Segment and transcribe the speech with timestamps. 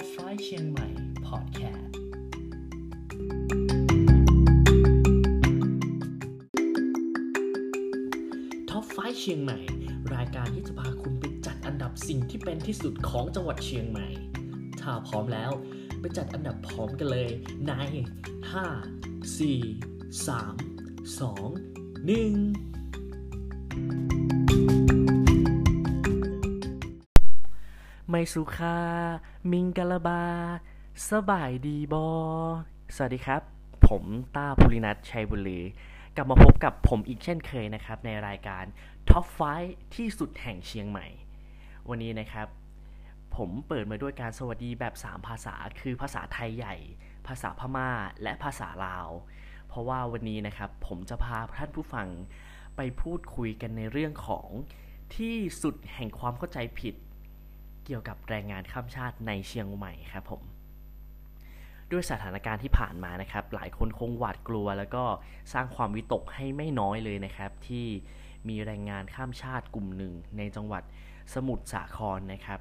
[0.00, 0.86] Top 5 เชียงใหม่
[1.26, 1.92] Podcast
[8.70, 9.58] Top 5เชียงใหม่
[10.14, 14.08] รายการที่จะพาคุณไปจัดอันดับสิ่งที่เป็นที่สุดของจังหวัดเชียงใหม่
[14.80, 15.50] ถ้าพร้อมแล้ว
[16.00, 17.30] ไปจัดอันดับพร้อมกันเลย
[17.68, 17.72] ใน
[18.52, 19.38] 5 4
[20.26, 20.30] 3
[21.18, 21.28] 2
[28.06, 28.78] 1ไมสุคา
[29.48, 30.22] มิงกะลาบา
[31.10, 32.06] สบายดีบอ
[32.94, 33.42] สวัสดีครับ
[33.88, 34.04] ผม
[34.36, 35.60] ต้าภูรินัทชัยบุรี
[36.16, 38.64] กลับมาพบกับผมอีกเช่นเคยนะครับ ในรายการ
[39.08, 39.40] ท็อปไฟ
[39.94, 41.06] ที่สุดแห่งเชียงใหม่
[41.88, 42.48] วันนี้นะครับ
[43.36, 46.76] ผมเปิดมาด้วยการสวัสดีแบบ 3 ภาษา คือภาษาไทยใหญ่
[47.26, 47.90] ภาษาพม่า
[48.22, 49.08] และภาษาลาว
[49.68, 52.08] เพราะว่าวันนี้นะครับ ผมจะพาท่านผู้ฟัง
[52.76, 54.48] ไปพูดคุยกันในเรื่องของ
[55.16, 56.96] ที่สุดแห่งความเข้าใจผิด
[57.90, 60.42] กี่ยวกับแรงงานข้ามชาติในเชียงใหม่ครับผม
[61.90, 65.04] ด้วยสถานการณ์ที่ผ่านมานะครับ หลายคนคงหวาดกลัว แล้วก็
[65.52, 67.86] สร้างความวิตกให้ไม่น้อยเลยนะครับ ที่
[68.48, 70.82] มีแรงงานข้ามชาติกลุ่มหนึ่ง ในจังหวัด
[71.34, 72.60] สมุทรสาครนะครับ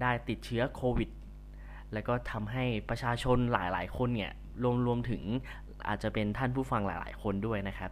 [0.00, 1.10] ได้ติดเชื้อโควิด
[1.92, 5.22] แล้วก็ทำให้ประชาชนหลายๆ คนเนี่ยรวมรวมถึง
[5.88, 7.90] อาจจะเป็นท่านผู้ฟังหลาย ๆ คนด้วยนะครับ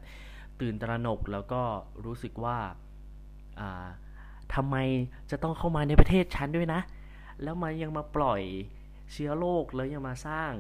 [0.61, 1.63] ตื่นตระหนกแล้วก็
[2.05, 2.57] รู้สึกว่า
[4.53, 4.77] อ่าทำไม
[5.31, 6.81] จะต้องเข้ามาในประเทศฉันด้วยนะ
[7.43, 8.43] แล้วมายังมาปล่อย
[9.13, 10.51] เชื้อโรคแล้วยังมาสร้าง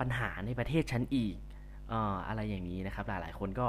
[0.00, 1.36] ปัญหาในประเทศฉันอีก
[1.92, 1.94] อ
[2.28, 3.68] อะไรอย่างนี้นะครับ หลายๆ คนก็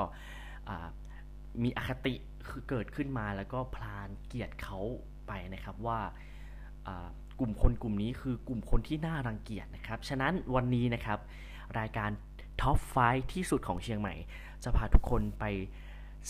[1.64, 2.16] มีอคติ
[2.49, 4.80] คือเกิดขึ้นมาแล้วก็พลานเกลียดเขา
[5.27, 5.99] ไปนะครับว่า
[7.39, 11.19] กลุ่มคนกลุ่มนี้คือกลุ่มคนที่น่ารังเกียจนะครับ ฉะนั้นวันนี้นะครับ
[11.80, 12.09] รายการ
[12.61, 12.95] ท็อปไฟ
[13.33, 14.16] ที่สุดของเชียงใหม่
[14.64, 15.45] จะพาทุกคนไป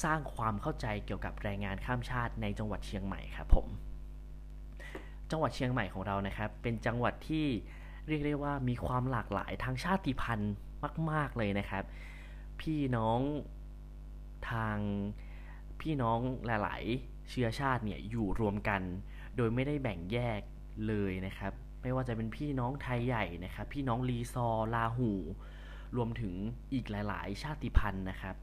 [0.04, 3.68] สร้างความเข้าใจเกี่ยวกับแรงงานข้ามชาติในจังหวัดเชียงใหม่ครับผม
[5.32, 7.46] จังหวัดเชียงใหม่ของเรานะครับ เป็นจังหวัดที่
[8.08, 10.54] เรียกได้ว่ามีความหลากหลายทางชาติพันธุ์
[11.12, 11.84] มาก ๆเลยนะครับ
[12.62, 13.20] พี่น้อง
[14.50, 14.78] ทาง
[15.82, 18.82] พี่น้องหลาย ๆ เชื้อชาติเนี่ยอยู่รวมกัน
[19.36, 20.42] โดยไม่ได้แบ่งแยก
[20.88, 25.12] เลยนะครับ ไม่ว่าจะเป็นพี่น้องไทยใหญ่นะครับ พี่น้องลีซอร์ลาหู
[25.96, 26.34] รวมถึง
[26.74, 28.36] อีกหลาย ๆ ชาติพันธุ์นะครับ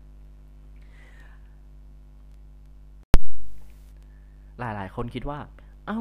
[4.58, 5.38] หลายๆ คนคิดว่า
[5.86, 6.00] เอ้า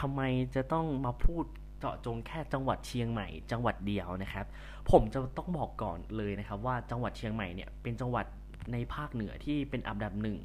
[0.00, 0.20] ทำไม
[0.54, 1.44] จะต้องมาพูด
[1.78, 4.46] เจาะจงแค่จังหวัดเชียงใหม่ จังหวัดเดียวนะครับ
[4.90, 8.26] ผมจะต้องบอกก่อนเลยนะครับ ว่าจังหวัดเชียงใหม่เนี่ยเป็นจังหวัด
[8.72, 10.38] ในภาคเหนือที่เป็นอันดับหนึ่ง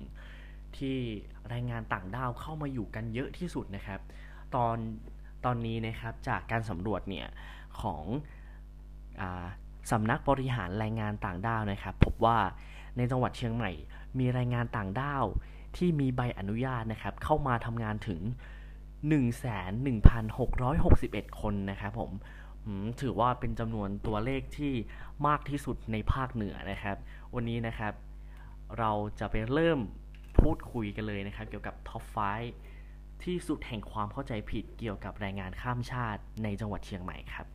[0.77, 0.97] ที่
[1.49, 3.99] แรงงานต่างด้าวเข้ามาอยู่กันเยอะที่สุดนะครับ
[4.55, 4.77] ตอน
[5.45, 7.27] ตอนนี้นะครับจากการสำรวจเนี่ย
[7.81, 8.03] ของ
[9.21, 9.23] อ
[9.91, 12.37] สำนักบริหารแรงงานต่างด้าวนะครับ พบว่า
[12.97, 13.71] ในจังหวัดเชียงใหม่
[14.19, 15.23] มีแรงงานต่างด้าว
[15.79, 18.21] ที่มีใบอนุญาตนะครับ เข้ามาทำงานถึง
[19.01, 22.11] 11,661 คนนะครับผม
[23.01, 24.73] ถือว่าเป็นจำนวนตัวเลขที่
[25.27, 26.97] มากที่สุดในภาคเหนือนะครับ
[27.35, 27.93] วันนี้นะครับ
[28.79, 29.79] เราจะไปเริ่ม
[30.39, 32.03] พูดคุยกันเลยนะครับ เกี่ยวกับท็อป
[32.65, 37.47] 5ที่สุดแห่งความเข้าใจผิดเกี่ยวกับแรงงานข้ามชาติในจังหวัดเชียงใหม่ครับ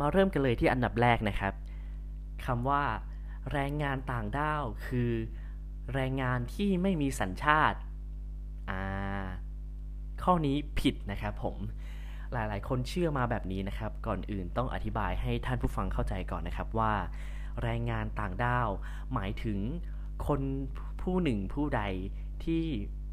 [0.00, 1.54] มาเริ่มกันเลยที่อันดับแรกนะครับ
[2.46, 2.82] คำว่า
[3.52, 5.10] แรงงานต่างด้าว คือ
[5.94, 7.78] แรงงานที่ไม่มีสัญชาติ
[8.70, 9.26] อ่า
[10.22, 11.56] ข้อนี้ผิดนะครับผม
[12.32, 16.94] หลาย ๆ คนเชื่อมาแบบนี้นะครับ ก่อนอื่นต้องอธิบายให้ท่านผู้ฟังเข้าใจก่อนนะครับว่า
[17.62, 18.68] แรงงานต่างด้าว
[19.14, 19.58] หมายถึง
[20.26, 20.40] คน
[21.02, 21.82] ผู้หนึ่งผู้ใด
[22.44, 22.64] ที่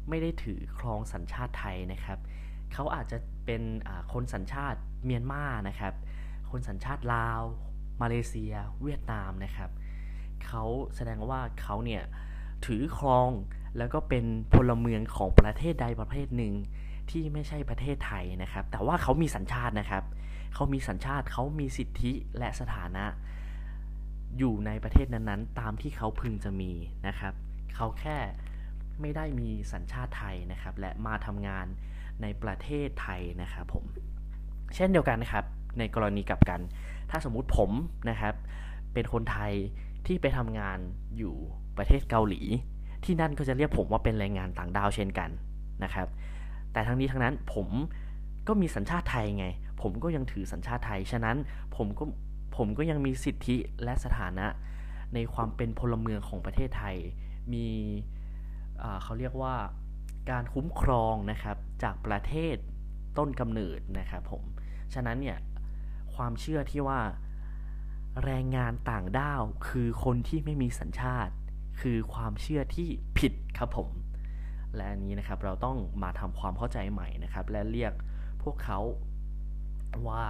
[0.08, 2.18] ไม่ได้ถือครองสัญชาติไทยนะครับ
[2.72, 3.62] เขาอาจจะเป็น
[4.12, 5.94] คนสัญชาติเมียนมานะครับ
[6.52, 7.42] คนสัญชาติลาว
[8.02, 9.70] มาเลเซีย เวียดนามนะครับ
[10.46, 10.64] เขา
[10.96, 12.02] แสดงว่าเขาเนี่ย
[12.66, 13.30] ถือครอง
[13.78, 14.24] แล้วก็เป็น
[14.54, 16.54] พลเมืองของประเทศใดประเทศหนึ่ง
[17.10, 20.04] ที่ไม่ใช่ประเทศไทยนะครับ แต่ว่าเขามีสัญชาตินะครับ
[20.54, 23.04] เขามีสัญชาติเขามีสิทธิและสถานะ
[24.38, 26.72] อยู่ในประเทศนั้นๆ ตามที่เขาพึงจะมี
[27.06, 27.34] นะครับ
[27.76, 28.18] เขาแค่
[29.00, 31.66] ไม่ได้มีสัญชาติไทยนะครับ และมาทำงาน
[32.22, 33.84] ในประเทศไทยนะครับผม
[34.74, 35.44] เช่นเดียวกันนะครับ
[35.78, 36.60] ในกรณีกลับกัน
[37.10, 37.70] ถ้าสมมุติผม
[38.10, 38.34] นะครับ
[38.94, 39.52] เป็นคนไทย
[40.06, 40.78] ที่ไปทำงาน
[41.16, 41.34] อยู่
[41.76, 42.40] ประเทศเกาหลี
[43.04, 45.30] ที่นั่นก็จะเรียกผมว่าเป็นแรงงานต่างด้าวเช่นกัน
[45.84, 46.08] นะครับ
[46.72, 47.68] แต่ทั้งนี้ทั้งนั้นผม
[48.48, 49.46] ก็มีสัญชาติไทยไง
[49.82, 51.36] ผมก็ยังถือสัญชาติไทย ฉะนั้น
[51.76, 52.04] ผมก็
[52.56, 54.46] ผมก็ยังมีสิทธิและสถานะ
[55.14, 56.96] ในความเป็นพลเมืองของประเทศไทย
[57.52, 57.66] มี
[59.02, 59.54] เขาเรียกว่า
[60.30, 62.56] การคุ้มครองนะครับจากประเทศ
[63.18, 64.42] ต้นกำเนิดนะครับผม
[64.94, 65.38] ฉะนั้นเนี่ย
[66.14, 67.00] ความเชื่อที่ว่า
[68.24, 71.32] แรงงานต่างด้าวคือคนที่ไม่มีสัญชาติ
[71.80, 72.88] คือความเชื่อที่
[73.18, 73.88] ผิดครับผม
[74.74, 77.92] และอันนี้นะครับเราต้องมาทำความเข้าใจใหม่นะครับ และเรียก
[78.42, 78.80] พวกเขา
[80.08, 80.24] ว่า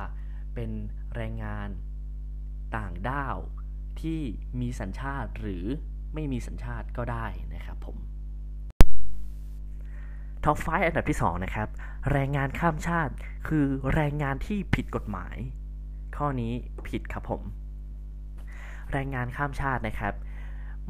[0.55, 0.71] เป็น
[1.17, 1.69] แรงงาน
[2.77, 3.37] ต่างด้าว
[4.01, 4.21] ที่
[4.61, 5.65] มีสัญชาติหรือ
[6.15, 7.97] ไม่มีสัญชาติก็ได้นะครับผม
[10.45, 11.69] Top Five อันดับที่ 2 นะครับ
[12.13, 13.15] แรงงานข้ามชาติ
[13.49, 15.37] คือแรงงานที่ผิดกฎหมาย
[16.17, 16.53] ข้อนี้
[16.89, 17.43] ผิดครับผม
[18.93, 20.15] แรงงานข้ามชาตินะครับ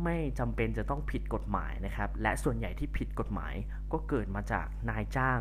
[0.04, 3.54] ไม่จำเป็นจะต้องผิดกฎหมายนะครับ และส่วนใหญ่ที่ผิดกฎหมาย
[3.92, 5.38] ก็เกิดมาจากนายจ้าง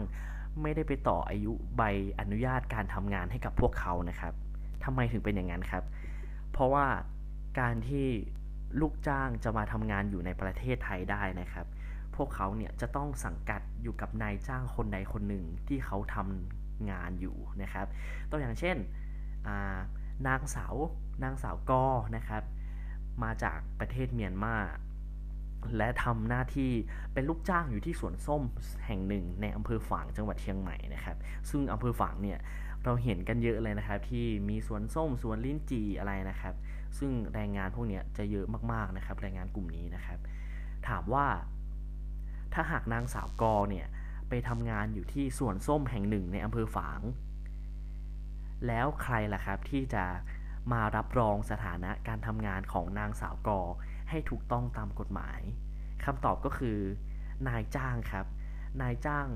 [0.62, 1.82] ไม่ได้ไปต่ออายุใบ
[2.20, 4.34] อนุญาตการทำงานให้กับพวกเขานะครับ
[4.84, 5.84] ทำไมถึงเป็นอย่างนั้นครับ
[6.52, 6.86] เพราะว่า
[7.60, 8.08] การที่
[8.82, 11.66] ลูกจ้างจะมาทำงานอยู่ในประเทศไทยได้นะครับ
[12.16, 17.88] พวกเขาเนี่ยจะต้องสังกัดอยู่กับนายจ้างคนใดคนหนึ่งที่เขาทำงานอยู่นะครับ
[18.30, 18.78] ตัวอย่างเช่น
[20.28, 20.76] นางสาว
[21.24, 21.86] นางสาวกอ
[22.16, 22.44] นะครับ
[23.24, 24.58] มาจากประเทศเมียนมา
[25.78, 26.72] และทำหน้าที่
[27.14, 28.44] เป็นลูกจ้างอยู่ที่สวนส้ม
[28.86, 31.18] แห่งหนึ่งในอำเภอฝางจังหวัดเชียงใหม่นะครับ
[31.50, 32.40] ซึ่งอำเภอฝางเนี่ย
[32.84, 36.56] เราเห็นกันเยอะเลยนะครับ ที่มีสวนส้มสวนลิ้นจี่อะไรนะครับ
[37.00, 40.20] ซึ่งแรงงานพวกนี้จะเยอะมากๆนะครับ แรงงานกลุ่มนี้นะครับ
[40.88, 41.26] ถามว่า
[42.54, 43.88] ถ้าหากนางสาวกอเนี่ย
[44.30, 47.00] ไปทำงานอยู่ที่สวนส้มแห่งหนึ่งในอำเภอฝาง
[48.68, 50.06] แล้วใครล่ะครับที่จะ
[50.72, 53.60] มารับรองสถานะการทำงานของนางสาวกอ
[54.10, 55.40] ให้ถูกต้องตามกฎหมาย
[56.06, 56.78] คำตอบก็คือ
[57.48, 58.26] นายจ้างครับ
[58.82, 59.28] นายจ้าง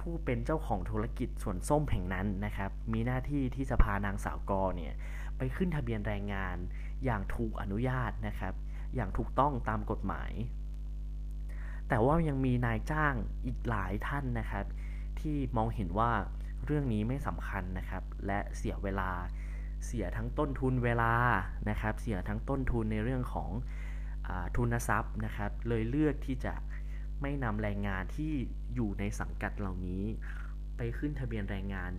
[0.00, 4.94] ผู้เป็นเจ้าของธุรกิจส่วนส้มแห่งนั้นนะครับ มีหน้าที่ที่จะพานางสาวกอเนี่ย
[5.36, 6.56] ไปขึ้นทะเบียนแรงงาน
[7.04, 8.54] อย่างถูกอนุญาตนะครับ
[8.94, 10.32] อย่างถูกต้องตามกฎหมาย
[11.88, 13.14] แต่ว่ายังมีนายจ้าง
[13.46, 14.66] อีกหลายท่านนะครับ
[15.20, 16.12] ที่มองเห็นว่า
[16.66, 19.10] เรื่องนี้ไม่สำคัญนะครับ และเสียเวลา
[19.86, 21.12] เสียทั้งต้นทุนเวลา
[21.70, 23.50] นะครับ เสียทั้งต้นทุนในเรื่องของ
[24.26, 26.54] อทุนทรัพย์นะครับ เลยเลือกที่จะ
[27.22, 28.32] ไม่นำแรงงานที่
[28.74, 30.04] อยู่ในสังกัดเหล่านี้
[30.76, 31.92] ไปขึ้นทะเบียนแรงงาน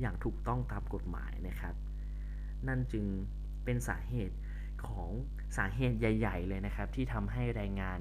[0.00, 1.74] อย่างถูกต้องตามกฎหมายนะครับ
[2.68, 3.04] นั่นจึง
[3.64, 4.36] เป็นสาเหตุ
[4.86, 5.10] ของ
[5.56, 7.98] สาเหตุใหญ่ ๆ เลยนะครับ ที่ทำให้แรงงาน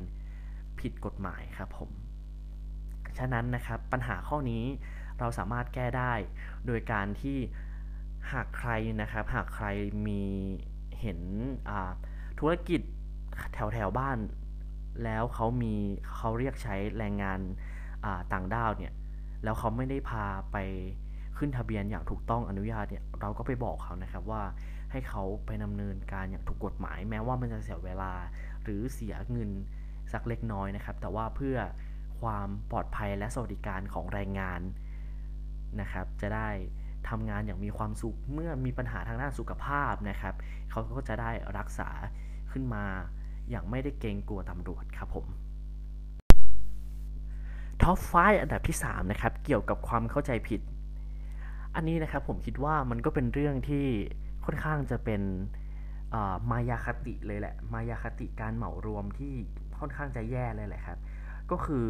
[0.80, 1.92] ผิดกฎหมายครับผม
[3.18, 4.63] ฉะนั้นนะครับปัญหาข้อนี้
[5.19, 6.13] เราสามารถแก้ได้
[6.66, 7.38] โดยการที่
[8.31, 8.71] หากใคร
[9.01, 9.68] นะครับ หากใคร
[10.07, 10.24] มี
[11.00, 11.19] เห็น
[12.39, 12.81] ธุรกิจ
[13.54, 14.18] แถวแถวบ้าน
[15.04, 15.75] แล้วเขามี
[16.16, 17.39] เขาเรียกใช้แรงงาน
[18.33, 18.94] ต่างด้าวเนี่ย
[19.44, 20.57] แล้วเขาไม่ได้พาไป
[21.38, 24.44] ขึ้นทะเบียนอย่างถูกต้องอนุญาตเนี่ยเราก็ไปบอกเขานะครับว่า
[24.92, 28.13] ให้เขาไปดำเนินการอย่างถูกกฎหมาย แม้ว่ามันจะเสียเวลา
[28.63, 29.50] หรือเสียเงิน
[30.12, 31.57] สักเล็กน้อยนะครับ แต่ว่าเพื่อ
[32.22, 34.62] ความปลอดภัยและสวัสดิการของแรงงาน
[35.81, 36.50] นะครับ จะได้
[37.10, 40.36] ทำงานอย่างมีความสุข เมื่อมีปัญหาทางด้านสุขภาพนะครับ
[40.69, 41.89] เขาก็จะได้รักษา
[42.51, 42.83] ขึ้นมา
[43.50, 45.27] อย่างไม่ได้เกรงกลัวตำรวจครับผม
[47.81, 50.62] ท็อปไฟอันดับที่3นะครับเกี่ยวกับความเข้าใจผิด
[51.75, 53.86] อันนี้นะครับผมคิดว่ามันก็เป็นเรื่องที่
[54.45, 55.22] ค่อนข้างจะเป็น
[56.51, 59.33] มายาคติเลยแหละ มายาคติการเหมารวมที่
[59.80, 61.00] ค่อนข้างจะแย่เลยแหละครับ
[61.51, 61.88] ก็คือ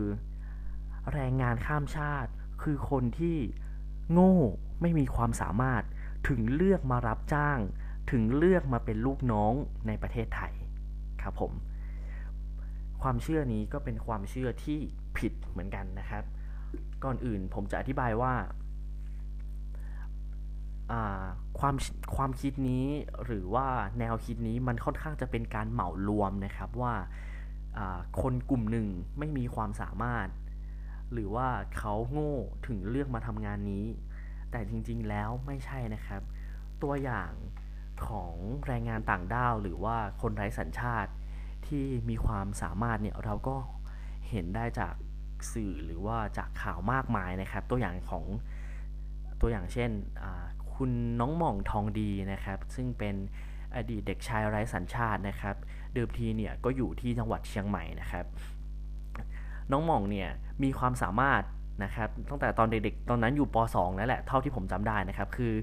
[1.14, 2.32] แรงงานข้ามชาติ
[2.64, 3.38] คือคนที่
[4.12, 4.36] โง่
[4.82, 5.84] ไม่มีความสามารถ
[6.28, 7.60] ถึงเลือกมารับจ้าง
[8.12, 9.54] ถึงเลือกมาเป็นลูกน้อง
[9.88, 10.54] ในประเทศไทย
[11.22, 11.54] ครับผม
[13.02, 14.80] ความเชื่อนี้ก็เป็นความเชื่อที่
[15.18, 16.24] ผิดเหมือนกันนะครับ
[17.04, 18.34] ก่อนอื่นผมจะอธิบายว่า
[21.60, 21.76] ความ
[22.16, 22.86] ความคิดนี้
[23.26, 23.68] หรือว่า
[24.00, 26.94] แนวคิดนี้มันค่อนข้างจะเป็นการเหมารวมนะครับว่า
[28.22, 28.88] คนกลุ่มหนึ่ง
[29.20, 30.28] ไม่มีความสามารถ
[31.14, 31.48] หรือว่า
[31.78, 32.36] เขาโง่
[32.68, 33.86] ถึงเลือกมาทำงานนี้
[34.52, 36.22] แต่จริงๆแล้วไม่ใช่นะครับ
[36.84, 37.32] ตัวอย่าง
[38.08, 38.36] ของ
[38.68, 41.12] แรงงานต่างด้าว หรือว่าคนไร้สัญชาติ
[41.68, 43.58] ที่มีความสามารถเนี่ยเราก็
[44.30, 44.94] เห็นได้จาก
[45.54, 48.26] สื่อหรือว่าจากข่าวมากมายนะครับ ตัวอย่างของ
[49.42, 49.92] ตัวอย่างเช่น
[50.74, 53.16] คุณน้องหม่องทองดีนะครับ ซึ่งเป็น
[53.76, 55.56] อดีตเด็กชายไร้สัญชาตินะครับ
[55.94, 58.26] เดิมทีเนี่ยก็อยู่ที่จังหวัดเชียงใหม่นะครับ
[59.72, 60.30] น้องหม่องเนี่ย
[60.64, 61.42] มีความสามารถ
[61.84, 65.54] นะครับตั้งแต่ตอนเด็กๆ ตอนนั้นอยู่ป .2 แล้วแหละเท่าที่ผมจำได้นะครับ คือ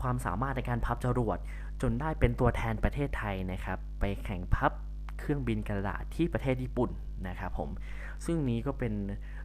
[0.00, 1.38] ความสามารถในการพับจรวด
[1.82, 4.72] จนได้เป็นตัวแทนประเทศไทยนะครับ ไปแข่งพับ
[5.18, 6.90] เครื่องบินกระดาษที่ประเทศญี่ปุ่น
[7.28, 7.70] นะครับผม
[8.24, 8.92] ซึ่งนี้ก็เป็น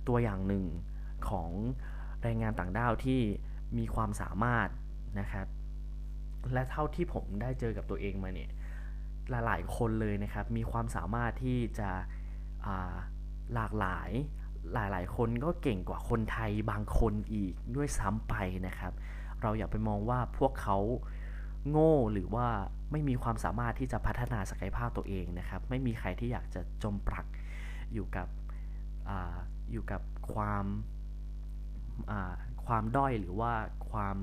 [0.08, 0.64] ตัวอย่างหนึ่ง
[1.30, 1.50] ของ
[2.22, 3.20] แรงงานต่างด้าวที่
[3.78, 4.68] มีความสามารถ
[5.20, 5.48] นะครับ
[6.54, 8.50] และเท่าที่ผมได้เจอกับตัวเองมาเนี่ย
[9.30, 11.90] หลายๆคนเลยนะครับ มีความสามารถที่จะ
[13.56, 14.10] หลากหลาย
[14.74, 18.36] หลายๆ คนก็เก่งกว่าคนไทยบางคนอีกด้วยซ้ำไป
[18.68, 18.94] นะครับ
[19.42, 20.78] เราอย่าไปมองว่าพวกเขา
[21.70, 22.48] โง่หรือว่า
[22.92, 27.26] ไม่มีความสามารถที่จะพัฒนาศักยภาพตัวเองนะครับ ไม่มีใครที่อยากจะจมปลัก
[27.94, 28.28] อยู่กับ
[29.72, 30.02] อยู่กับ
[30.34, 30.66] ความ
[32.66, 33.54] ความด้อยหรือว่า
[33.90, 34.18] ความ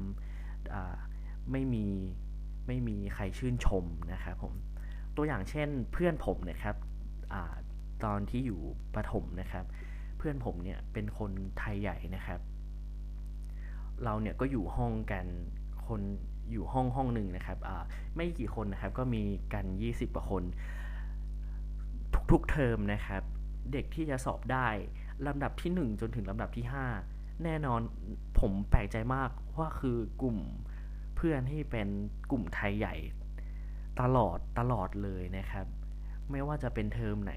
[1.52, 1.86] ไม่มี
[2.66, 4.54] ไม่มีใครชื่นชมนะครับผม
[5.16, 6.76] ตัวอย่างเช่นเพื่อนผมนะครับ
[8.04, 8.60] ตอนที่อยู่
[8.94, 9.64] ประถมนะครับ
[10.16, 12.40] เพื่อนผมเนี่ยเป็นคนไทยใหญ่นะครับ
[14.04, 15.26] เราเนี่ยก็อยู่ห้องกัน
[15.86, 16.00] คน
[16.50, 17.58] อยู่ห้องห้องหนึ่งนะครับ
[18.16, 19.22] ไม่กี่คนนะครับก็มี
[19.54, 20.42] กัน 20กว่าคน
[22.30, 23.22] ทุกๆเทอมนะครับ
[23.72, 24.68] เด็กที่จะสอบได้
[25.26, 26.64] ลำดับที่ 1 จนถึงลำดับที่
[27.04, 27.80] 5 แน่นอน
[28.40, 30.38] ผมแปลกใจมากว่าคือกลุ่ม
[31.16, 31.88] เพื่อนที่เป็น
[32.30, 32.94] กลุ่มไทยใหญ่
[34.00, 35.66] ตลอดตลอดเลยนะครับ
[36.30, 37.34] ไม่ว่าจะเป็นเทอมไหน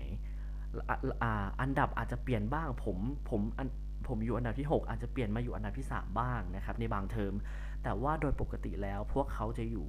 [1.62, 2.98] อันดับอาจจะเปลี่ยนบ้างผม
[3.30, 3.42] ผม
[4.08, 7.34] ผมอยู่อันดับที่ 6 อาจจะเปลี่ยนมาอยู่อันดับที่ 3 บ้างนะครับในบางเทอม
[7.84, 9.88] แต่ว่าโดยปกติแล้วพวกเขาจะอยู่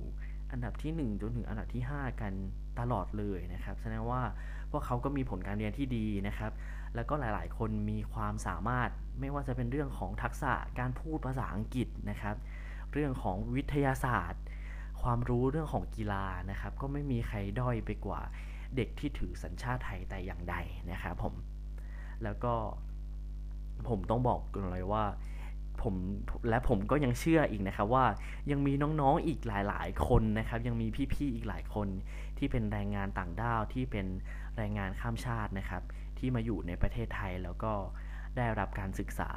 [0.51, 2.33] อันดับที่ 1 จนถึงอันดับที่ 5 กัน
[2.81, 4.23] ตลอดเลยนะครับแสดงว่า
[4.71, 6.53] พวกเขาก็มีผลการเรียนที่ดีนะครับ
[6.95, 12.37] แล้วก็หลายๆ คนมีความสามารถไม่ว่าจะเป็นเรื่องของทักษะการพูดภาษาอังกฤษนะครับ
[12.93, 14.43] เรื่องของวิทยาศาสตร์
[15.03, 18.21] ความรู้เรื่องของกีฬานะครับ ก็ไม่มีใครด้อยไปกว่า
[18.77, 20.57] เด็กที่ถือสัญชาติไทยแต่อย่างใด
[20.91, 21.35] นะครับผม
[22.25, 22.55] แล้วก็
[23.89, 25.05] ผมต้องบอกกันเลยว่า
[25.83, 25.95] ผม
[26.49, 28.07] และผมก็ยังเชื่ออีกนะครับว่า
[28.51, 31.89] ยังมีน้องๆอีกหลายๆคนนะครับ ยังมีพี่ๆอีกหลายคน
[32.39, 34.07] ที่เป็นแรงงานต่างด้าวที่เป็น
[34.57, 35.83] แรงงานข้ามชาตินะครับ
[36.19, 37.73] ที่มาอยู่ในประเทศไทยแล้วก็
[38.37, 39.31] ได้รับการศึกษา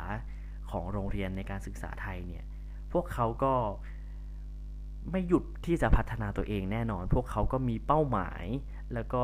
[0.71, 2.43] ของโรงเรียนในการศึกษาไทยเนี่ย
[2.91, 3.53] พวกเขาก็
[5.11, 8.43] ไม่หยุดที่จะพัฒนาตัวเองแน่นอน พวกเขาก็มีเป้าหมาย
[8.93, 9.23] แล้วก็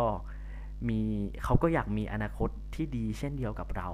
[0.89, 1.01] มี
[1.43, 3.89] เขาก็อยากมีอนาคตที่ดีเช่นเดียวกับเรา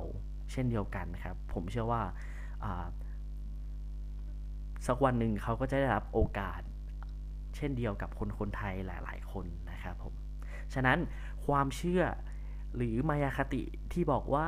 [0.51, 2.03] เช่นเดียวกันครับ ผมเชื่อว่า
[4.87, 6.61] สักวันหนึ่งเขาก็จะได้รับโอกาส
[7.55, 10.13] เช่นเดียวกับคนคนไทยหลาย ๆ คนนะครับผม
[10.73, 10.99] ฉะนั้น
[11.45, 12.03] ความเชื่อ
[12.75, 13.61] หรือมายาคติ
[13.93, 14.47] ที่บอกว่า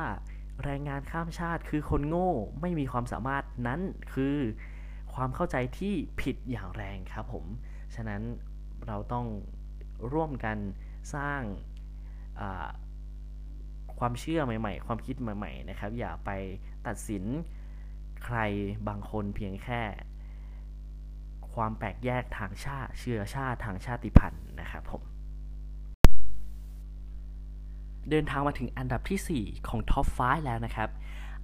[0.64, 2.30] แรงงานข้ามชาติคือคนโง่
[2.60, 3.80] ไม่มีความสามารถนั้น
[4.14, 4.36] คือ
[5.18, 7.44] ความเข้าใจที่ผิดอย่างแรงครับผม
[7.94, 8.22] ฉะนั้น
[8.86, 9.26] เราต้อง
[10.12, 10.58] ร่วมกัน
[11.14, 11.40] สร้าง
[13.98, 16.30] ความเชื่อใหม่ ๆ ความคิดใหม่ ๆ นะครับ อย่าไป
[16.86, 17.24] ตัดสิน
[18.24, 18.38] ใคร
[18.88, 19.80] บางคนเพียงแค่
[21.54, 25.02] ความแปลกแยกทางชาติ เชื้อชาติทางชาติพันธุ์นะครับผม
[28.10, 30.90] เดินทางมาถึงอันดับที่ 4 ของท็อป5แล้วนะครับ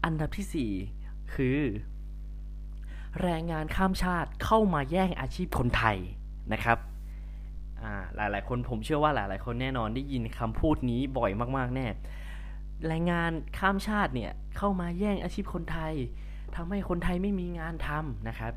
[0.05, 0.69] อันดับที่
[1.01, 1.59] 4 คือ
[3.23, 5.97] แรงงานข้ามชาติเข้ามาแย่งอาชีพคนไทย
[6.53, 6.79] นะครับ
[8.17, 11.87] หลายๆคนผมเชื่อว่าหลายๆคนแน่นอนได้ยินคำพูดนี้บ่อยมากๆแน่
[12.89, 15.93] แรงงานข้ามชาติเนี่ยเข้ามาแย่งอาชีพคนไทย
[16.57, 18.53] ทำให้คนไทยไม่มีงานทำนะครับ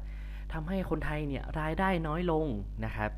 [0.53, 2.45] ทำให้คนไทยเนี่ยรายได้น้อยลง
[2.85, 3.11] นะครับ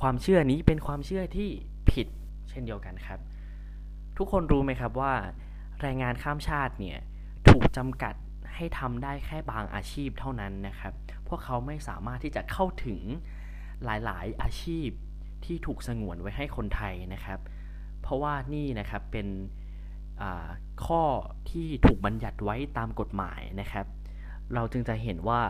[0.00, 1.48] ความเชื่อนี้เป็นความเชื่อที่
[1.90, 2.06] ผิด
[2.50, 3.18] เช่นเดียวกันครับ
[4.18, 5.14] ทุกคนรู้ไหมครับว่า
[5.80, 6.98] แรงงานข้ามชาติเนี่ย
[7.48, 8.14] ถูกจำกัด
[8.56, 10.94] ให้ทำได้แค่บางอาชีพเท่านั้นนะครับ
[11.28, 13.00] พวกเขาไม่สามารถที่จะเข้าถึง
[13.84, 14.88] หลายๆ อาชีพ
[15.44, 17.40] ที่ถูกสงวนไว้ให้คนไทยนะครับ
[18.02, 19.28] เพราะว่านี่นะครับเป็น
[20.86, 21.02] ข้อ
[21.50, 23.86] ที่ถูกบัญญัติไว้ตามกฎหมายนะครับ
[24.54, 25.40] เราจึงจะเห็นว่า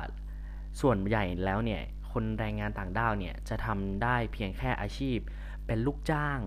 [0.81, 1.83] ส่วนใหญ่แล้วเนี่ย
[2.13, 5.19] คนแรงงานต่างด้าวเนี่ยจะทำได้เพียงแค่อาชีพ
[5.67, 6.41] เป็นลูกจ้าง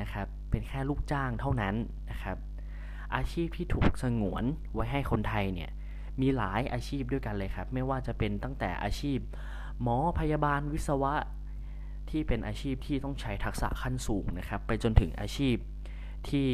[0.00, 1.74] นะครับ เป็นแค่ลูกจ้างเท่านั้น
[2.10, 2.36] นะครับ
[3.14, 5.70] อาชีพที่ถูกสงวนไว้ให้คนไทยเนี่ย
[6.22, 9.18] มีหลายอาชีพด้วยกันเลยครับ ไม่ว่าจะเป็นตั้งแต่อาชีพ
[9.82, 11.14] หมอพยาบาลวิศวะ
[12.10, 15.56] ที่เป็นอาชีพที่ต้องใช้ทักษะขั้นสูงนะครับ ไปจนถึงอาชีพ
[16.28, 16.48] ที่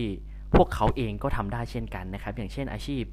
[0.54, 3.04] พวกเขาเองก็ทำได้เช่นกันนะครับ อย่างเช่นอาชีพ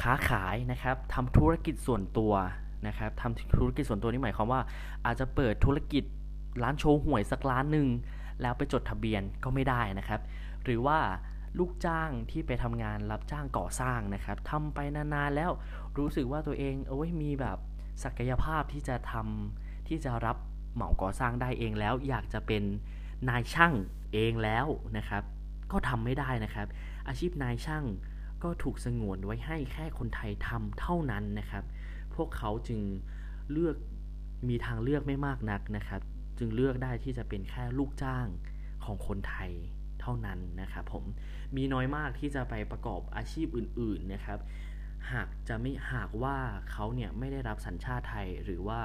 [0.00, 2.32] ค้าขายนะครับทำธุรกิจส่วนตัว
[2.86, 4.60] นะครับทำธุรกิจส่วนตัวนี่หมายความว่า
[5.06, 6.04] อาจจะเปิดธุรกิจ
[6.62, 7.86] ร้านโชว์หวยสักร้านหนึ่ง
[8.42, 10.20] แล้วไปจดทะเบียนก็ไม่ได้นะครับ
[10.64, 10.98] หรือว่า
[11.58, 15.50] ลูกจ้างที่ไปทำงานรับจ้างก่อสร้างนะครับทำไปนานๆแล้ว
[15.98, 17.58] รู้สึกว่าตัวเองเอ้ยมีแบบ
[18.04, 20.36] ศักยภาพที่จะทำที่จะรับ
[20.74, 22.62] เหมาก่อสร้างได้เองแล้ว อยากจะเป็น
[23.28, 23.72] นายช่าง
[24.12, 25.22] เองแล้วนะครับ
[25.72, 26.66] ก็ทำไม่ได้นะครับ
[27.08, 27.84] อาชีพนายช่าง
[28.42, 31.64] ก็ถูกสงวนไว้ให้แค่คนไทยทำเท่านั้นนะครับ
[32.14, 32.80] พวกเขาจึง
[33.52, 33.76] เลือก
[34.48, 36.00] มีทางเลือกไม่มากนักนะครับ
[36.38, 38.26] จึงเลือกได้ที่จะเป็นแค่ลูกจ้าง
[38.84, 39.50] ของคนไทย
[40.06, 41.04] ท่านั้นนะครับผม
[41.56, 44.38] มีน้อยมากที่จะไปประกอบอาชีพอื่นๆนะครับ
[45.12, 46.36] หากจะไม่หากว่า
[46.70, 48.80] เขาเนี่ยไม่ได้รับสัญชาติไทยหรือว่า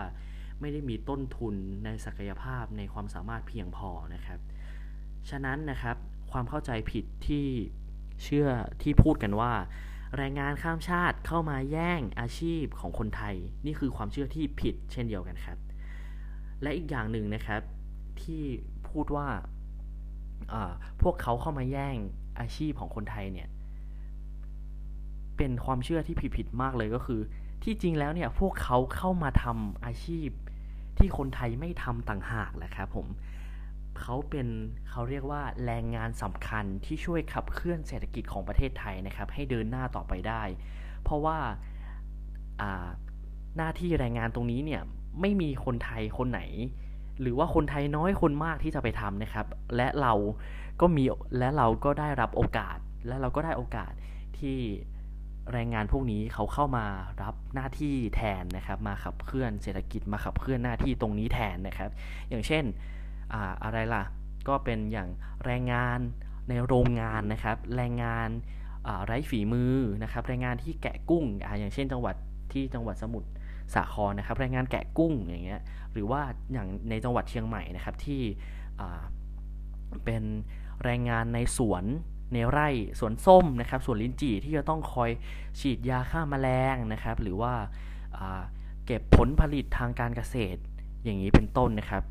[0.60, 4.40] ไม่ได้มีต้นทุนในศักยภาพในความสามารถเพียงพอนะครับ
[5.30, 5.98] ฉะนั้นนะครับ
[6.32, 7.46] ความเข้าใจผิดที่
[8.24, 8.48] เชื่อ
[8.82, 9.54] ที่พูดกันว่า
[10.18, 13.36] แรงงานข้ามชาติเข้ามาแย่งอาชีพของคนไทย
[13.66, 15.58] นี่คือความเชื่อที่ผิดเช่นเดียวกันครับ
[16.62, 17.62] และอีกอย่างหนึ่งนะครับ
[18.22, 18.44] ที่
[18.90, 19.28] พูดว่า
[21.02, 21.96] พวกเขาเข้ามาแย่ง
[22.40, 23.48] อาชีพของคนไทยเนี่ย
[25.38, 27.22] เป็นความเชื่อที่ผิดๆมากเลยก็คือ
[27.64, 30.30] ที่จริงแล้วเนี่ยพวกเขาเข้ามาทำอาชีพ
[30.98, 33.08] ที่คนไทยไม่ทำต่างหากแหละครับผม
[34.02, 34.48] เขาเป็น
[34.90, 40.44] เขาเรียกว่าแรงงานสำคัญที่ช่วยขับเคลื่อนเศรษฐกิจของประเทศไทยนะครับ ให้เดินหน้าต่อไปได้
[41.04, 41.38] เพราะว่า
[43.58, 44.82] หน้าที่แรงงานตรงนี้เนี่ย
[45.22, 46.42] ไม่มีคนไทยคนไหน
[47.22, 50.14] หรือว่าคนไทยน้อยคนมากที่จะไปทำนะครับ และเรา
[50.82, 51.04] ก็มี
[51.38, 53.92] และเราก็ได้รับโอกาส และเราก็ได้โอกาส
[54.40, 54.58] ที่
[55.54, 56.86] แรงงานพวกนี้เขาเข้ามา
[57.22, 61.90] รับหน้าที่แทนนะครับ มาขับเคลื่อนเศรษฐกิจมาขับเคลื่อนหน้าที่ตรงนี้แทนนะครับ
[62.30, 62.64] อย่างเช่น
[63.64, 64.04] อะไรล่ะ
[64.48, 65.10] ก็เป็นอย่าง
[65.46, 66.00] แรงงาน
[66.50, 68.30] ในโรงงานนะครับ แรงงาน
[69.06, 72.16] ไร้ฝีมือนะครับ แรงงานที่แกะกุ้งออย่างเช่นจังหวัด
[72.54, 73.30] ที่จังหวัดสมุทร
[73.76, 75.62] สาครนะครับแรงงานแกะกุ้งอย่างเงี้ย
[75.94, 76.22] หรือว่า
[76.54, 78.22] อย่างในจังหวัดเชียงใหม่นะครับที่
[80.06, 80.24] เป็น
[80.84, 81.86] แรงงานในสวน
[82.34, 85.10] ในไร่สวนส้มนะครับสวนลิ้นจี่ที่จะต้องคอย
[85.60, 87.54] ฉีดยาฆ่ามาแมลงนะครับ หรือว่า
[88.86, 90.60] เก็บผลผลิตทางการเกษตร
[91.04, 92.04] อย่างนี้เป็นต้นนะครับ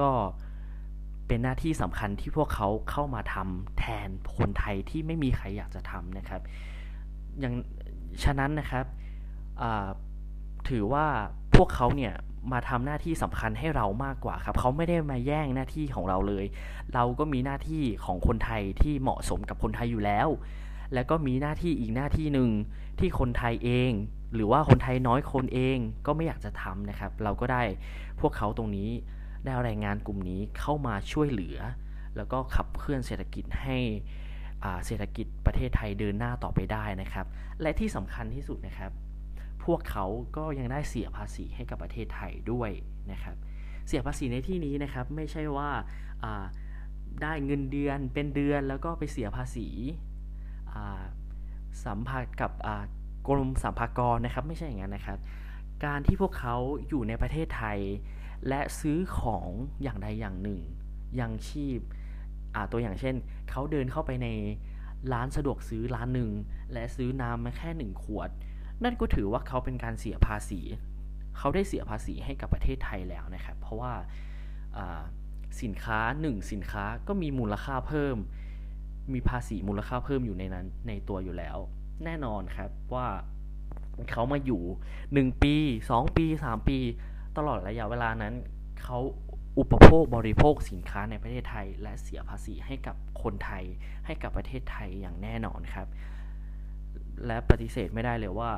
[0.00, 0.10] ก็
[1.26, 6.40] เป็นหน้าที่สำคัญที่พวกเขาเข้ามาทำแทนคนไทยที่ไม่มีใครอยากจะทำนะครับ
[7.40, 7.54] อย่าง
[8.24, 8.84] ฉะนั้นนะครับ
[10.68, 11.06] ถือว่า
[11.56, 12.14] พวกเขาเนี่ย
[12.52, 16.44] มาทำหน้าที่สำคัญให้เรามากกว่าครับ เขาไม่ได้มาแย่งหน้าที่ของเราเลย
[16.94, 20.28] เราก็มีหน้าที่ของคนไทยที่เหมาะสมกับคนไทยอยู่แล้ว
[20.94, 22.50] แล้วก็มีหน้าที่อีกหน้าที่หนึ่ง
[22.98, 23.90] ที่คนไทยเอง
[24.34, 27.62] หรือว่าคนไทยน้อยคนเองก็ไม่อยากจะทำนะครับ เราก็ได้
[28.20, 28.90] พวกเขาตรงนี้
[29.44, 31.58] ได้แรงงานกลุ่มนี้เข้ามาช่วยเหลือ
[32.16, 33.78] แล้วก็ขับเคลื่อนเศรษฐกิจให้
[34.86, 37.26] เศรษฐกิจประเทศไทยเดินหน้าต่อไปได้นะครับ
[37.62, 38.92] และที่สำคัญที่สุดนะครับ
[39.72, 40.06] วกเขา
[40.36, 42.70] ก็ยังได้เสียภาษีให้กับประเทศไทยด้วย
[43.12, 43.36] นะครับ
[43.88, 45.70] เสียภาษีในที่นี้นะครับไม่ใช่ว่า
[47.22, 49.68] ได้เงินเดือนเป็นเดือนแล้วก็ไปเสียภาษี
[51.84, 52.52] สัมผัสกับ
[53.28, 55.18] กรมสัมภากรนะครับ ไม่ใช่อย่างนั้นนะครับ
[55.84, 56.56] การที่พวกเขา
[56.88, 57.78] อยู่ในประเทศไทย
[58.48, 59.48] และซื้อของ
[59.82, 60.60] อย่างใดอย่างหนึ่ง
[61.20, 61.80] ยังชีพ
[62.72, 63.14] ตัวอย่างเช่น
[63.50, 64.28] เขาเดินเข้าไปใน
[65.12, 66.30] ร้านสะดวกซื้อร้านหนึ่ง
[66.72, 68.30] และซื้อน้ำมาแค่หนึ่งขวด
[68.84, 70.60] นั่นก็ถือว่าเขาเป็นการเสียภาษี
[71.38, 73.92] เขาได้เสียภาษีให้กับประเทศไทยแล้วนะครับ เพราะว่า
[75.62, 78.16] สินค้าหนึ่งสินค้าก็มีมูลค่าเพิ่ม
[79.12, 81.56] มีภาษีมูลค่าเพิ่มอยู่ในนั้นในตัวอยู่แล้ว
[82.04, 83.06] แน่นอนครับว่า
[84.10, 84.62] เขามาอยู่
[85.02, 85.54] 1 ปี
[85.86, 86.78] 2 ปี 3 ปี
[87.36, 88.34] ตลอดระยะเวลานั้น
[88.82, 88.98] เขา
[89.58, 93.64] อุปโภคบริโภคสินค้าในประเทศไทย และเสียภาษีให้กับคนไทย
[94.06, 95.88] ให้กับประเทศไทยอย่างแน่นอนครับ
[97.26, 98.52] และปฏิเสธไม่ได้เลยว่า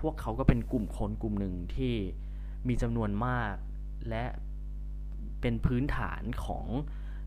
[0.00, 1.94] พวกเขาก็เป็นกลุ่มคนกลุ่มหนึ่งที่
[2.68, 3.54] มีจำนวนมาก
[4.08, 4.24] และ
[5.40, 6.66] เป็นพื้นฐานของ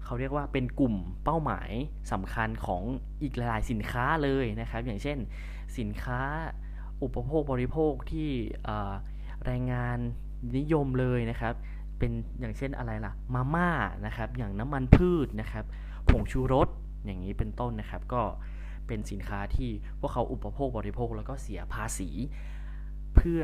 [0.03, 1.71] เขาเรียกว่าเป็นกลุ่มเป้าหมาย
[2.12, 2.81] สำคัญของ
[3.23, 5.17] อีกหลายสินค้าเลยนะครับ อย่างเช่น
[5.77, 6.21] สินค้า
[7.03, 8.29] อุปโภคบริโภคที่
[9.45, 9.97] แรงงาน
[10.57, 11.53] นิยมเลยนะครับ
[11.99, 13.69] เป็นอย่างเช่นอะไรล่ะมาม่า
[14.05, 15.65] นะครับ อย่างน้ำมันพืชนะครับ
[16.09, 16.67] ผงชูรส
[17.05, 18.21] อย่างนี้เป็นต้นนะครับ ก็
[18.93, 22.10] เป็นสินค้าที่พวกเขาอุปโภคบริโภค แล้วก็เสียภาษี
[23.15, 23.41] เพื่อ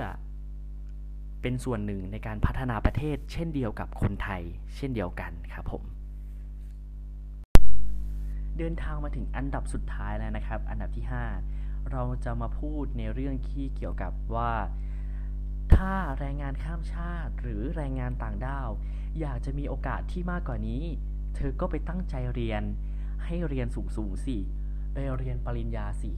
[1.41, 4.41] เป็นส่วนหนึ่งในการพัฒนาประเทศ เช่นเดียวกับคนไทย
[4.75, 5.83] เช่นเดียวกันครับผม
[8.57, 11.05] เดินทางมาถึงอันดับสุดท้ายแล้วนะครับ อันดับที่
[11.49, 14.53] 5 เราจะมาพูดในเรื่องที่เกี่ยวกับว่า
[15.75, 18.69] ถ้าแรงงานข้ามชาติหรือแรงงานต่างด้าว
[19.19, 20.83] อยากจะมีโอกาสที่มากกว่านี้
[21.35, 22.63] เธอก็ไปตั้งใจเรียน
[23.25, 24.37] ให้เรียนสูงสูงสิ
[25.19, 26.11] เรียนปริญญาสิ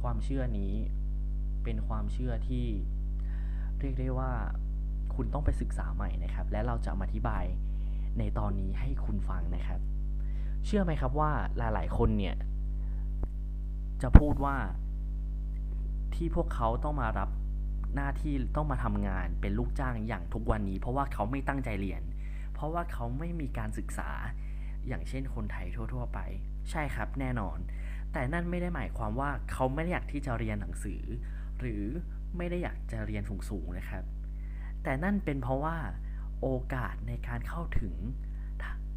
[0.00, 0.72] ความเชื่อนี้
[1.64, 2.66] เป็นความเชื่อที่
[3.80, 4.32] เรียกได้ว่า
[5.14, 7.44] คุณต้องไปศึกษาใหม่นะครับ และเราจะมาอธิบาย
[8.18, 9.80] ในตอนนี้ให้คุณฟังนะครับ
[10.66, 12.36] เชื่อไหมครับว่าหลาย ๆ คนเนี่ย
[14.02, 14.56] จะพูดว่า
[16.14, 17.30] ที่พวกเขาต้องมารับ
[17.94, 22.02] หน้าที่ต้องมาทำงานเป็นลูกจ้างอย่างทุกวันนี้ เพราะว่าเขาไม่ตั้งใจเรียน
[22.54, 24.10] เพราะว่าเขาไม่มีการศึกษา
[24.88, 26.18] อย่างเช่นคนไทยทั่ว ๆ ไป
[26.70, 27.58] ใช่ครับแน่นอน
[28.12, 31.02] แต่นั่นไม่ได้หมายความว่าเขาไม่ได้อยากที่จะเรียนหนังสือ
[31.60, 31.84] หรือ
[32.36, 34.04] ไม่ได้อยากจะเรียนสูงๆนะครับ
[34.82, 35.76] แต่นั่นเป็นเพราะว่า
[36.40, 37.94] โอกาสในการเข้าถึง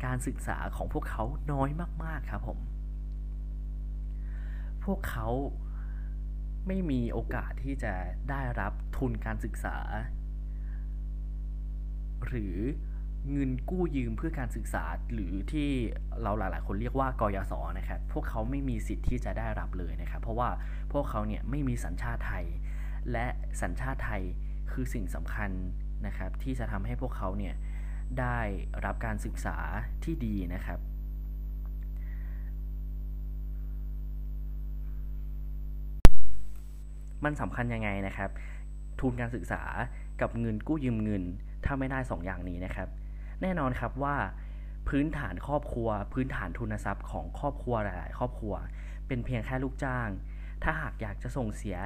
[0.06, 1.70] การศึกษาของพวกเขาน้อย
[2.04, 2.60] มากๆครับผม
[4.86, 5.28] พวกเขา
[6.68, 7.94] ไม่มีโอกาสที่จะ
[8.30, 9.78] ได้รับทุนการศึกษา
[12.28, 12.56] หรือ
[13.32, 14.84] เงินกู้ยืมเพื่อการศึกษา
[15.14, 15.70] หรือที่
[16.22, 20.50] เราหลาย ๆ คนเรียกว่ากยศนะครับ พวกเขาไม่มีสิทธิ์ที่จะได้รับเลยนะครับ เพราะว่า
[20.94, 22.46] พวกเขาเนี่ยไม่มีสัญชาติไทย
[23.12, 23.28] และ
[23.62, 24.24] สัญชาติไทย
[24.72, 25.52] คือสิ่งสำคัญ
[26.08, 27.56] นะครับ ที่จะทำให้พวกเขาเนี่ย
[28.20, 28.40] ได้
[28.86, 29.58] รับการศึกษา
[30.04, 30.80] ที่ดีนะครับ
[37.24, 38.30] มันสำคัญยังไงนะครับ
[39.00, 39.62] ทุนการศึกษา
[40.22, 41.24] กับเงินกู้ยืมเงิน
[41.66, 42.90] ถ้าไม่ได้ 2ออย่างนี้นะครับ
[43.42, 44.16] แน่นอนครับว่า
[44.90, 48.54] พื้นฐานครอบครัว พื้นฐานทุนทรัพย์ของครอบครัวหลาย ๆ ครอบครัว
[49.08, 50.10] เป็นเพียงแค่ลูกจ้าง
[50.64, 51.78] ถ้าหากอยากจะส่งเสีย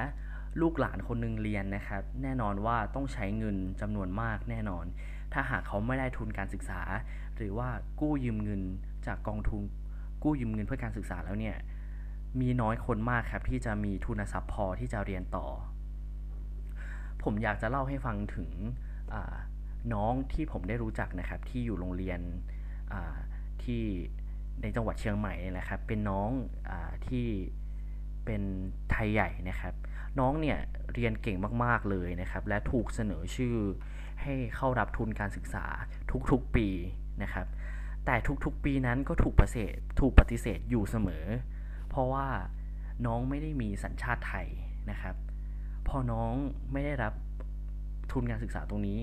[0.62, 4.86] ลูกหลานคนหนึ่งเรียนนะครับ แน่นอนว่าต้องใช้เงินจำนวนมากแน่นอน
[5.34, 6.82] ถ้าหากเขาไม่ได้ทุนการศึกษา
[7.36, 8.62] หรือว่ากู้ยืมเงิน
[9.08, 9.64] จากกองทุน
[10.24, 11.56] กู้ยืมเงินเพื่อการศึกษาแล้วเนี่ย
[12.40, 15.48] มีน้อยคนมากครับที่จะมีทุนทรัพย์พอที่จะเรียนต่อ
[17.24, 18.50] ผมอยากจะเล่าให้ฟังถึง
[19.94, 22.20] น้องที่ผมได้รู้จักนะครับ ที่อยู่โรงเรียน
[23.64, 23.84] ที่
[24.62, 26.30] ในจังหวัดเชียงใหม่นี่แหละครับ เป็นน้อง
[26.70, 26.72] อ
[27.08, 27.26] ที่
[28.26, 28.42] เป็น
[28.92, 29.74] ไทยใหญ่นะครับ
[30.20, 30.58] น้องเนี่ย
[30.94, 33.56] เรียนเก่งมากๆเลยนะครับ และถูกเสนอชื่อ
[34.22, 35.66] ให้เข้ารับทุนการศึกษา
[36.32, 36.68] ทุกๆปี
[37.24, 37.48] นะครับ
[38.06, 38.16] แต่
[38.46, 41.26] ทุกๆปีนั้นก็ถูกปฏิเสธถูกปฏิเสธอยู่เสมอ
[41.90, 42.28] เพราะว่า
[43.06, 44.48] น้องไม่ได้มีสัญชาติไทย
[44.92, 45.16] นะครับ
[45.88, 46.34] พอน้อง
[46.72, 47.14] ไม่ได้รับ
[48.12, 49.00] ทุนการศึกษาตรงนี้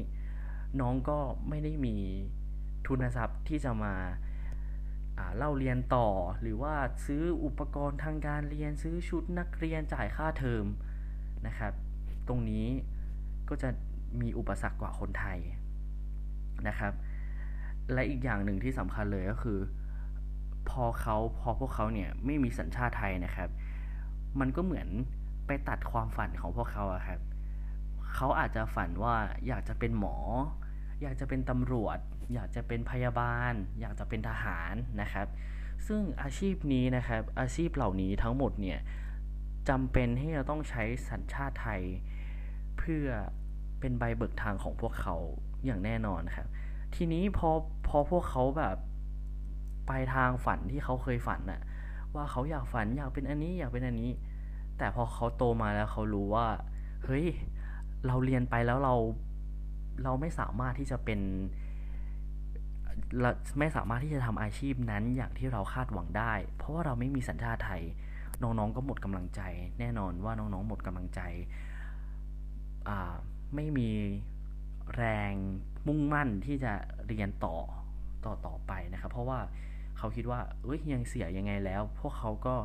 [0.81, 1.97] น้องก็ไม่ได้มี
[2.87, 3.95] ทุนทรัพย์ที่จะมา
[5.37, 6.09] เล่าเรียนต่อ
[6.41, 6.75] หรือว่า
[7.07, 10.65] ซื้ออุปกรณ์ทางการเรียนซื้อชุดนักเรียนจ่ายค่าเทอม
[11.47, 11.73] นะครับ
[12.29, 12.67] ตรงนี้
[13.49, 13.69] ก็จะ
[14.21, 15.39] มีอุปสรรคกว่าคนไทย
[16.69, 16.93] นะครับ
[17.93, 19.59] และอีกอย่างหนึ่งที่สำคัญเลยก็คือ
[20.71, 23.49] พอเขาพอพวกเขาเนี่ยไม่มีสัญชาติไทยนะครับ
[24.41, 24.89] มันก็เหมือน
[25.47, 27.21] ไปตัดความฝันของพวกเขาอะครับ
[28.15, 29.15] เขาอาจจะฝันว่า
[29.47, 30.17] อยากจะเป็นหมอ
[31.03, 31.99] อยากจะเป็นตำรวจ
[32.35, 35.27] อยากจะเป็นพยาบาล อยากจะเป็นทหารนะครับ
[35.87, 38.79] ซึ่งอาชีพนี้นะครับอาชีพเหล่านี้ทั้งหมดเนี่ย
[39.69, 41.83] จำเป็นให้เราต้องใช้สัญชาติไทย
[42.79, 43.07] เพื่อ
[43.81, 45.17] เป็นใบเบิกทางของพวกเขา
[45.65, 46.47] อย่างแน่นอนครับ
[46.95, 47.51] ทีนี้พอ
[47.87, 48.77] พอพวกเขาแบบ
[49.87, 51.61] ไปทางฝันที่เขาเคยฝันน่ะ
[52.15, 54.11] ว่าเขาอยากฝันอยากเป็นอันนี้อยากเป็นอันนี้
[54.79, 56.47] แต่พอเขาโตมาแล้วเขารู้ว่า
[57.05, 57.27] เฮ้ย
[58.07, 58.95] เราเรียนไปแล้วเรา
[60.03, 61.21] เราไม่สามารถที่จะเป็น
[63.21, 67.83] เราไม่สามารถที่จะทำอาชีพนั้นอย่างที่เราคาดหวังได้ เพราะว่าเราไม่มีสัญชาติไทย
[68.43, 69.41] น้องๆก็หมดกำลังใจ
[69.81, 71.21] แน่นอนว่าน้องๆหมดกำลังใจ
[73.55, 73.91] ไม่มี
[74.97, 75.33] แรง
[75.87, 76.73] มุ่งมั่นที่จะ
[77.07, 77.57] เรียนต่อ
[78.25, 79.39] ต่อต่อไปนะครับ เพราะว่า
[79.99, 82.57] เขาคิดว่าเอ้ยยังเสียยังไงแล้ว พวกเขาก็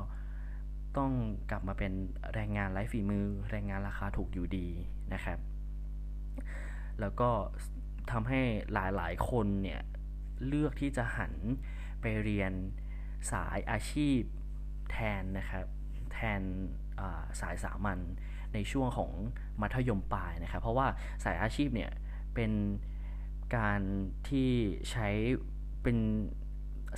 [0.97, 1.11] ต้อง
[1.51, 1.91] กลับมาเป็น
[2.33, 4.67] แรงงานไร้ฝีมือ แรงงานราคาถูกอยู่ดี
[5.13, 5.39] นะครับ
[6.99, 7.29] แล้วก็
[8.11, 8.41] ทำให้
[8.73, 9.81] หลายๆ คนเนี่ย
[10.47, 11.33] เลือกที่จะหัน
[12.01, 12.51] ไปเรียน
[13.31, 14.19] สายอาชีพ
[14.91, 15.65] แทนนะครับ
[16.13, 16.41] แทน
[17.41, 17.99] สายสามัญ
[18.53, 19.11] ในช่วงของ
[19.61, 20.87] มัธยมปลายนะครับ เพราะว่า
[21.23, 21.91] สายอาชีพเนี่ย
[22.35, 22.51] เป็น
[23.55, 23.81] การ
[24.29, 24.49] ที่
[24.91, 25.07] ใช้
[25.83, 25.97] เป็น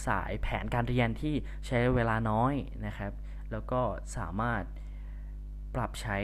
[0.08, 1.36] สายแผนการเรียนที่
[1.68, 2.54] ใช้เวลาน้อย
[2.86, 3.12] นะครับ
[3.52, 3.82] แล้วก็
[4.18, 4.64] สามารถ
[5.76, 6.18] ปรับใช้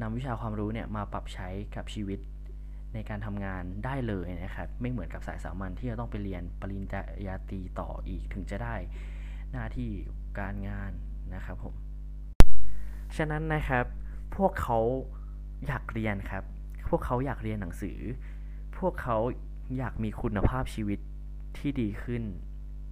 [0.00, 2.18] นำวิชาความรู้เนี่ยมาปรับใช้กับชีวิต
[2.96, 6.84] ในการทำงานได้เลยนะครับไม่เหมือนกับสายสามัญที่จะต้องไปเรียนปริญ
[7.26, 8.74] ญาตรีต่ออีกถึงจะได้
[9.52, 9.90] หน้าที่
[10.38, 10.92] การงาน
[11.34, 11.74] นะครับผม
[13.16, 13.84] ฉะนั้นนะครับ
[14.36, 14.78] พวกเขา
[15.66, 16.44] อยากเรียนครับ
[16.88, 17.98] พวกเขาอยากเรียนหนังสือ
[18.78, 19.18] พวกเขา
[19.78, 21.00] อยากมีคุณภาพชีวิต
[21.58, 22.22] ที่ดีขึ้น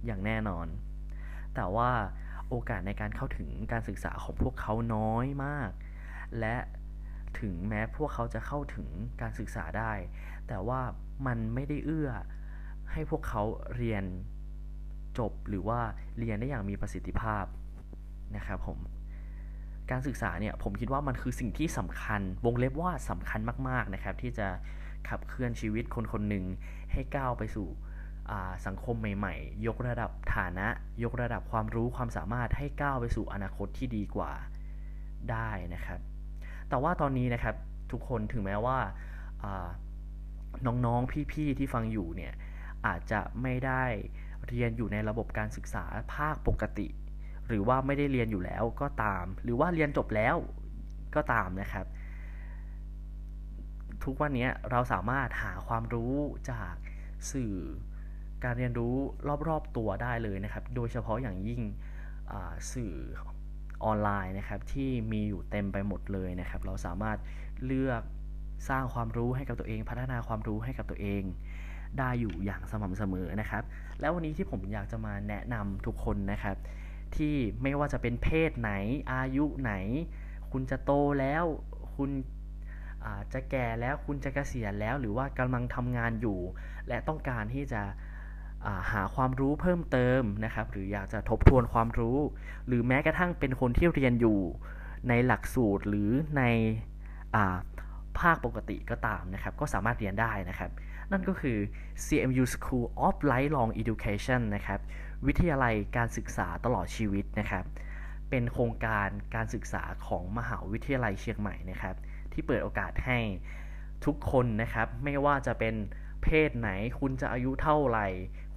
[0.05, 0.67] อย่างแน่นอน
[1.55, 1.91] แต่ว่า
[2.49, 5.71] โอกาสในการเข้าถึงการศึกษาของพวกเขาน้อยมาก
[6.39, 6.55] และ
[7.41, 8.87] ถึงแม้พวกเขาจะเข้าถึง
[9.21, 9.93] การศึกษาได้
[10.47, 10.81] แต่ว่า
[11.27, 12.11] มันไม่ได้เอื้อ
[12.91, 13.43] ให้พวกเขา
[13.75, 14.03] เรียน
[15.19, 15.79] จบหรือว่า
[16.19, 17.45] เรียนได้อย่างมีประสิทธิภาพ
[18.35, 18.79] นะครับผม
[19.91, 24.47] การศึกษาเนี่ยผมคิดว่ามันคือสิ่งที่สำคัญ วงเล็บว่าสำคัญมาก ๆนะครับ ที่จะ
[25.09, 26.45] ขับเคลื่อนชีวิตคนคนหนึ่ง
[26.91, 27.67] ให้ก้าวไปสู่
[28.65, 30.67] สังคมใหม่ ๆ ยกระดับฐานะ
[31.03, 34.31] ยกระดับความรู้ความสามารถให้ก้าวไปสู่อนาคตที่ดีกว่า
[35.31, 35.99] ได้นะครับ
[36.69, 37.55] แต่ว่าตอนนี้นะครับ
[37.91, 38.77] ทุกคนถึงแม้ว่า
[40.65, 42.33] น้องๆ พี่ๆ ที่ฟังอยู่เนี่ย
[42.85, 43.83] อาจจะไม่ได้
[44.49, 46.87] เรียนอยู่ในระบบการศึกษาภาคปกติ
[47.47, 50.35] หรือว่าไม่ได้เรียนอยู่แล้วก็ตาม หรือว่าเรียนจบแล้ว
[51.15, 51.85] ก็ตามนะครับ
[54.03, 56.13] ทุกวันนี้เราสามารถหาความรู้
[56.51, 56.73] จาก
[57.31, 57.55] สื่อ
[58.43, 58.95] การเรียนรู้
[59.47, 61.61] รอบๆตัวได้เลยนะครับ โดยเฉพาะอย่างยิ่ง
[62.73, 62.93] สื่อ
[63.83, 67.17] ออนไลน์นะครับที่มีอยู่เต็มไปหมดเลยนะครับ เราสามารถ
[67.65, 68.01] เลือก
[68.69, 71.23] สร้างความรู้ให้กับตัวเอง พัฒนาความรู้ให้กับตัวเอง
[71.97, 73.63] ได้อยู่อย่างสม่ำเสมอนะครับ
[73.99, 76.57] แล้ววันนี้ที่ผมอยากจะมาแนะนำทุกคนนะครับ
[77.15, 78.71] ที่ไม่ว่าจะเป็นเพศไหน
[79.13, 79.73] อายุไหน
[80.51, 81.43] คุณจะโตแล้ว
[81.95, 82.09] คุณ
[83.33, 86.39] จะแก่แล้วคุณจะเกษียณแล้วหรือว่ากำลังทำงานอยู่
[86.87, 87.81] และต้องการที่จะ
[88.91, 92.17] หาความรู้เพิ่มเติมนะครับหรืออยากจะทบทวนความรู้
[92.67, 94.39] หรือแม้กระทั่งเป็นคนที่เรียนอยู่
[95.09, 96.43] ในหลักสูตรหรือใน
[98.19, 100.71] ภาคปกติก็ตามนะครับ ก็สามารถเรียนได้นะครับ
[101.11, 101.57] นั่นก็คือ
[102.05, 104.79] CMU School of Lifelong Education นะครับ
[105.25, 107.65] วิทยาลัยการศึกษาตลอดชีวิตนะครับ
[108.29, 111.95] เป็นโครงการการศึกษาของมหาวิทยาลัยเชียงใหม่นะครับ
[112.33, 113.19] ที่เปิดโอกาสให้
[114.05, 115.75] ทุกคนนะครับ ไม่ว่าจะเป็น
[116.23, 118.07] เพศไหน คุณจะอายุเท่าไหร่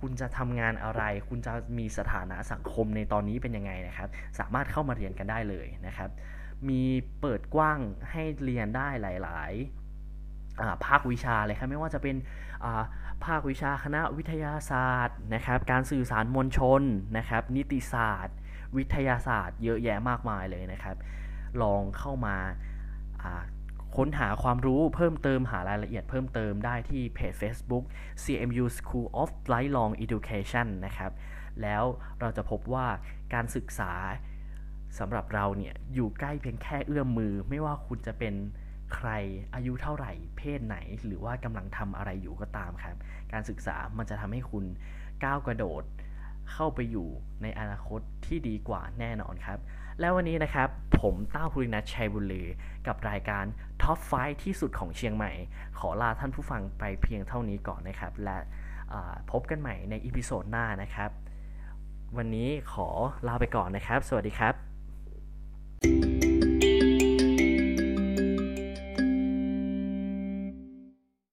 [0.00, 4.08] คุณจะทำงานอะไร คุณจะมีสถานะสังคมในตอนนี้เป็นยังไงนะครับ
[4.38, 6.10] สามารถเข้ามาเรียนกันได้เลยนะครับ
[6.68, 6.82] มี
[7.20, 7.78] เปิดกว้าง
[8.10, 9.52] ให้เรียนได้หลาย
[10.18, 12.16] ๆ ภาควิชาเลยครับไม่ว่าจะเป็น
[13.24, 16.82] ภาควิชาคณะวิทยาศาสตร์นะครับการสื่อสารมวลชน
[17.18, 18.36] นะครับ นิติศาสตร์
[18.76, 20.96] วิทยาศาสตร์ เยอะแยะมากมายเลยนะครับ
[21.62, 22.36] ลองเข้ามา
[23.96, 27.84] ค้นหาความรู้เพิ่มเติมหารายละเอียดเพิ่มเติมได้ที่เพจ Facebook
[28.22, 31.12] CMU School of Lifelong Education นะครับ
[31.62, 31.84] แล้ว
[32.20, 32.86] เราจะพบว่า
[33.34, 33.92] การศึกษา
[34.98, 38.34] สำหรับเราเนี่ย อยู่ใกล้เพียงแค่เอื้อมมือ ไม่ว่าคุณจะเป็น
[38.94, 39.08] ใคร
[39.54, 42.96] อายุเท่าไหร่ เพศไหน หรือว่ากำลังทำอะไรอยู่ก็ตามครับ
[43.32, 44.64] การศึกษามันจะทำให้คุณ
[45.24, 45.82] ก้าวกระโดด
[46.52, 47.08] เข้าไปอยู่
[47.42, 49.58] ในอนาคตที่ดีกว่าแน่นอนครับ
[50.00, 50.68] และวันนี้นะครับ
[51.00, 52.44] ผมต้าภูรินัทชัยบุรี
[52.86, 53.44] กับรายการ
[53.82, 55.32] Top Five ที่สุดของเชียงใหม่
[55.78, 58.38] ขอลาท่านผู้ฟังไปเพียงเท่านี้ก่อนนะครับ และ
[59.30, 61.10] พบกันใหม่ใน episode หน้านะครับ
[62.16, 62.88] วันนี้ขอ
[63.28, 66.27] ลาไปก่อนนะครับ สวัสดีครับ